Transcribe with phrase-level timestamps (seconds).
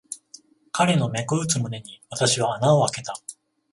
[0.71, 3.13] 彼の脈打つ胸に、私は穴をあけた。